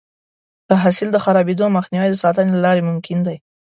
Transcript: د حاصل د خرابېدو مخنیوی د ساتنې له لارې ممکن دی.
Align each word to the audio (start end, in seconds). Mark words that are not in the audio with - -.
د 0.67 0.69
حاصل 0.81 1.07
د 1.11 1.17
خرابېدو 1.23 1.65
مخنیوی 1.77 2.09
د 2.11 2.15
ساتنې 2.23 2.51
له 2.55 2.59
لارې 2.65 2.87
ممکن 2.89 3.17
دی. 3.27 3.37